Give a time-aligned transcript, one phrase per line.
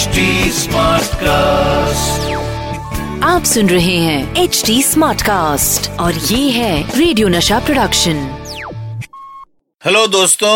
[0.00, 0.20] HD
[1.22, 2.30] cast
[3.24, 8.22] आप सुन रहे हैं एच डी स्मार्ट कास्ट और ये है रेडियो नशा प्रोडक्शन
[9.82, 10.54] हेलो दोस्तों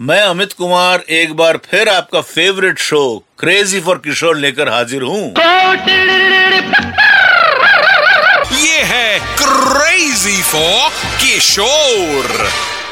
[0.00, 3.02] मैं अमित कुमार एक बार फिर आपका favourite show
[3.38, 5.22] crazy for Kishore लेकर हाजिर हूँ।
[8.62, 10.90] ये है क्रेजी फॉर
[11.22, 12.48] किशोर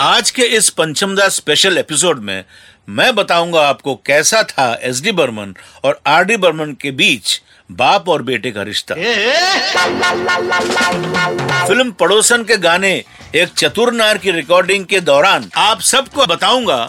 [0.00, 2.44] आज के इस पंचमदा स्पेशल एपिसोड में
[2.88, 5.54] मैं बताऊँगा आपको कैसा था एस डी बर्मन
[5.84, 7.40] और आर डी बर्मन के बीच
[7.70, 8.94] बाप और बेटे का रिश्ता।
[11.66, 12.92] फ़िल्म पड़ोसन के गाने
[13.34, 16.80] एक चतुर नार की रिकॉर्डिंग के दौरान आप सबको बताऊँगा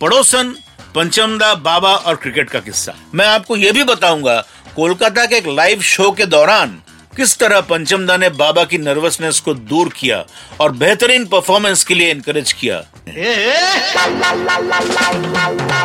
[0.00, 0.54] पड़ोसन
[0.94, 4.40] पंचमदा बाबा और क्रिकेट का किस्सा। मैं आपको ये भी बताऊँगा
[4.76, 6.80] कोलकाता के एक लाइव शो के दौरान
[7.18, 10.24] किस तरह पंचमदा ने बाबा की नर्वसनेस को दूर किया
[10.60, 12.76] और बेहतरीन परफॉर्मेंस के लिए इनकरेज किया?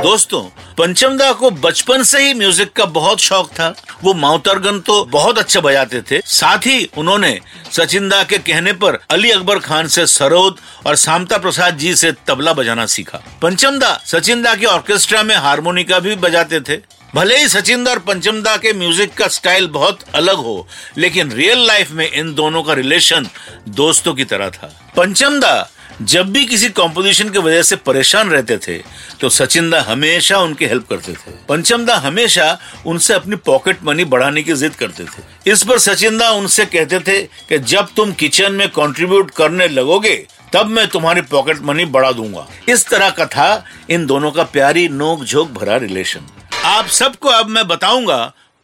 [0.03, 0.41] दोस्तों
[0.77, 5.59] पंचमदा को बचपन से ही म्यूज़िक का बहुत शौक था। वो माउतरगन तो बहुत अच्छा
[5.59, 7.39] बजाते थे। साथ ही उन्होंने
[7.71, 12.53] सचिंदा के कहने पर अली अकबर खान से सरोद और सामता प्रसाद जी से तबला
[12.53, 16.81] बजाना सीखा। पंचमदा सचिंदा के ऑर्केस्ट्रा में हारमोनिका भी बजाते थे।
[17.13, 21.91] भले ही सचिंदा और पंचमदा के म्यूज़िक का स्टाइल बहुत अलग हो, लेकिन रियल लाइफ
[21.91, 23.27] में इन दोनों का रिलेशन
[23.71, 25.69] दोस्तों की तरह था। पंचमदा
[26.01, 28.77] जब भी किसी कॉम्पोजिशन की वजह से परेशान रहते थे
[29.21, 34.53] तो सचिंदा हमेशा उनकी हेल्प करते थे। पंचमदा हमेशा उनसे अपनी पॉकेट मनी बढ़ाने की
[34.55, 39.31] जिद करते थे। इस पर सचिंदा उनसे कहते थे कि जब तुम किचन में कंट्रीब्यूट
[39.31, 40.15] करने लगोगे,
[40.53, 44.87] तब मैं तुम्हारी पॉकेट मनी बढ़ा दूँगा। इस तरह का था इन दोनों का प्यारी
[44.89, 46.29] नोक झोंक भरा रिलेशन।
[46.65, 48.17] आप सबको अब मैं बताऊँगा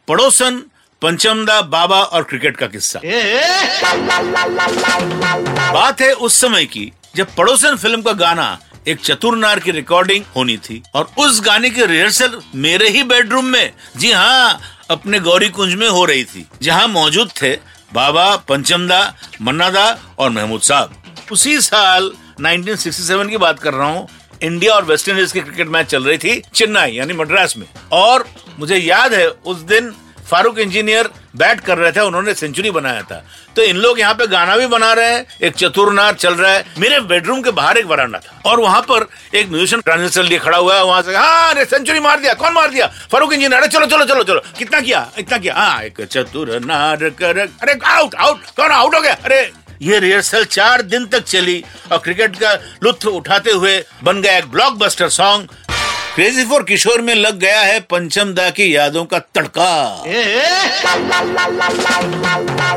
[0.08, 0.56] पड़ोसन
[1.02, 3.00] पंचमदा बाबा और क्रिकेट का किस्सा।
[5.72, 8.46] बात है उस समय की जब पड़ोसन फ़िल्म का गाना
[8.88, 13.44] एक चतुर नार की रिकॉर्डिंग होनी थी और उस गाने की रिहर्सल मेरे ही बेडरूम
[13.44, 17.54] में जी हाँ अपने गौरी कुंज में हो रही थी जहाँ मौजूद थे
[17.94, 19.02] बाबा पंचमदा
[19.42, 19.86] मन्नादा
[20.18, 20.94] और महमूद साहब।
[21.32, 22.10] उसी साल
[22.40, 24.08] 1967 की बात कर रहा हूँ
[24.42, 28.28] इंडिया और वेस्ट इंडीज की क्रिकेट मैच चल रही थी चेन्नई, यानी मद्रास में। और
[28.58, 29.94] मुझे याद है, उस दिन
[30.30, 33.24] फारूक इंजीनियर बैट कर रहे थे, उन्होंने सेंचुरी बनाया था।
[33.56, 36.52] तो इन लोग यहाँ पे गाना भी बना रहे हैं, एक चतुर नार चल रहा
[36.52, 40.38] है। मेरे बेडरूम के बाहर एक वरांडा था, और वहाँ पर एक म्यूजिशियन ट्रांजिशन लिए
[40.38, 42.86] खड़ा हुआ है, वहाँ से हाँ अरे, सेंचुरी मार दिया, कौन मार दिया?
[42.86, 47.08] फारूक इंजीनियर, अरे, चलो चलो चलो चलो। कितना किया, इतना किया। हाँ एक चतुर नार
[47.10, 49.16] कर, अरे आउट आउट कौन आउट हो गया?
[49.24, 52.52] अरे ये रिहर्सल चार दिन तक चली और क्रिकेट का
[52.82, 55.48] लुत्फ उठाते हुए बन गया एक blockbuster song
[56.14, 60.02] crazy for Kishore में लग गया है पंचम दा की यादों का तड़का।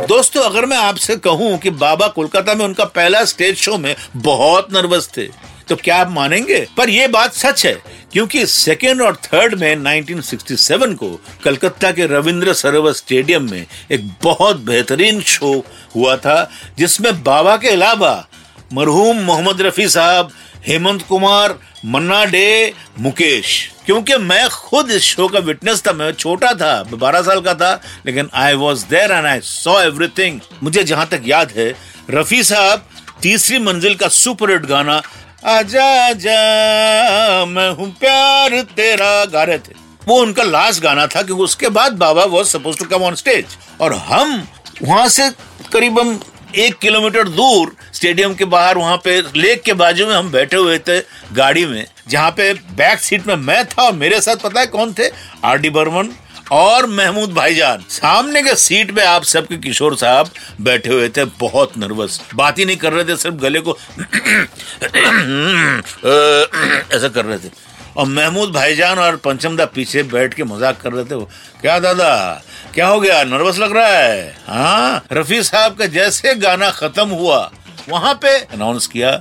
[0.08, 4.74] दोस्तों, अगर मैं आपसे कहूँ कि बाबा कोलकाता में उनका पहला स्टेज शो में बहुत
[4.74, 5.28] नर्वस थे
[5.69, 6.59] तो क्या आप मानेंगे?
[6.78, 7.74] पर यह बात सच है,
[8.12, 11.09] क्योंकि सेकेंड और थर्ड में 1967 को
[11.44, 15.53] कलकत्ता के रविंद्र सरोवर स्टेडियम में एक बहुत बेहतरीन शो
[15.96, 18.16] हुआ था, जिसमें बाबा के अलावा
[18.74, 20.31] मरहूम मोहम्मद रफी साहब,
[20.68, 26.53] हेमंत कुमार, मन्ना डे, मुकेश। क्योंकि मैं खुद इस शो का विटनेस था, मैं छोटा
[26.53, 27.74] था बारह साल का था,
[28.06, 31.74] लेकिन I was there and I saw everything मुझे जहाँ तक याद है,
[32.09, 32.88] रफी साहब
[33.22, 35.01] तीसरी मंजिल का सुपर हिट गाना
[35.44, 39.74] आजा आजा, मैं हूँ प्यार तेरा गा रहे थे।
[40.08, 43.58] वो उनका लास्ट गाना था, क्योंकि उसके बाद बाबा was supposed to come on stage
[43.81, 44.48] और हम
[44.84, 45.30] वहाँ से
[45.74, 46.18] करीबन
[46.56, 50.78] एक किलोमीटर दूर स्टेडियम के बाहर, वहाँ पे लेक के बाजू में हम बैठे हुए
[50.80, 51.00] थे
[51.34, 54.94] गाड़ी में, जहाँ पे बैक सीट में मैं था और मेरे साथ पता है कौन
[54.94, 55.10] थे?
[55.44, 56.10] आर डी बर्मन
[56.52, 60.30] और महमूद भाईजान, सामने के सीट पे आप सबके किशोर साहब
[60.62, 63.78] बैठे हुए थे, बहुत नर्वस। बात ही नहीं कर रहे थे, सिर्फ़ गले को
[66.90, 67.50] ऐसा कर रहे थे।
[67.98, 71.30] और महमूद भाईजान और पंचमदा पीछे बैठ के मज़ाक कर रहे थे, वो,
[71.62, 72.42] क्या दादा,
[72.74, 74.36] क्या हो गया, नर्वस लग रहा है?
[74.48, 77.52] हाँ रफी साहब का जैसे गाना खत्म हुआ,
[77.90, 79.12] वहाँ पे अनाउंस किया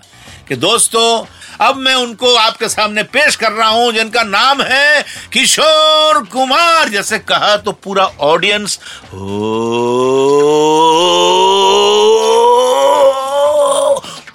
[0.49, 1.25] कि दोस्तों
[1.63, 5.03] अब मैं उनको आपके सामने पेश कर रहा हूँ, जिनका नाम है
[5.33, 8.79] किशोर कुमार। जैसे कहा तो पूरा ऑडियंस
[9.13, 9.61] हो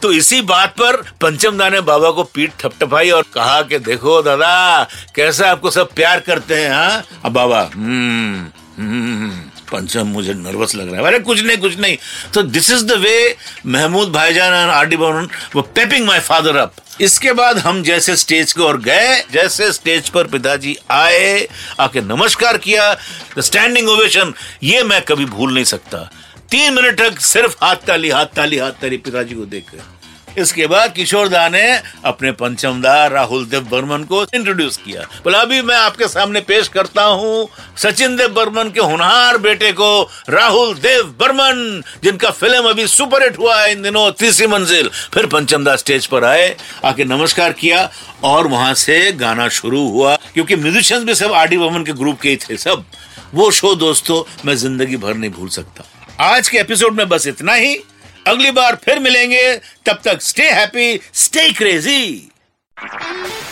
[0.02, 4.88] तो इसी बात पर पंचमदा ने बाबा को पीठ थपथपाई और कहा कि देखो दादा,
[5.16, 7.04] कैसे आपको सब प्यार करते हैं हाँ?
[7.26, 8.46] अब बाबा हम्म
[8.78, 9.30] हम्म
[9.72, 11.98] पंचम, मुझे नर्वस लग रहा है। अरे, कुछ नहीं कुछ नहीं।
[12.34, 13.36] तो this is the way
[13.66, 18.54] Mahmood भाईजान और आर डी वो पेपिंग माय फादर अप इसके बाद हम जैसे स्टेज
[18.54, 21.48] को और गए, जैसे स्टेज पर पिताजी आए,
[21.80, 22.94] आके नमस्कार किया
[23.40, 24.34] स्टैंडिंग ओवेशन
[24.64, 26.10] ये मैं कभी भूल नहीं सकता।
[26.52, 29.97] तीन मिनट तक सिर्फ़ हाथ ताली हाथ ताली हाथ ताली पिताजी को देख देखकर
[30.38, 31.62] इसके बाद किशोर दा ने
[32.06, 37.04] अपने पंचमदार राहुल देव बर्मन को इंट्रोड्यूस किया। बोला, अभी मैं आपके सामने पेश करता
[37.04, 37.48] हूँ
[37.78, 43.60] सचिन देव बर्मन के होनहार बेटे को, राहुल देव बर्मन, जिनका फ़िल्म अभी सुपरहिट हुआ
[43.62, 46.56] है इन दिनों, तीसरी मंजिल। फिर पंचम दा स्टेज पर आए,
[46.86, 47.90] आके नमस्कार किया
[48.24, 52.22] और वहाँ से गाना शुरू हुआ, क्योंकि म्यूजिशियंस भी सब आर डी बर्मन के ग्रुप
[52.22, 52.86] के ही थे सब।
[53.34, 55.84] वो शो दोस्तों, मैं ज़िंदगी भर नहीं भूल सकता।
[56.26, 57.78] आज के एपिसोड में बस इतना ही।
[58.28, 59.54] अगली बार फिर मिलेंगे।
[59.86, 62.32] तब तक स्टे हैप्पी स्टे क्रेजी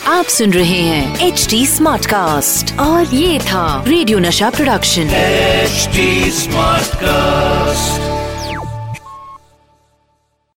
[0.08, 6.32] आप सुन रहे हैं एच डी स्मार्ट कास्ट और ये था रेडियो नशा प्रोडक्शन एचडी
[6.32, 8.15] स्मार्ट Smartcast.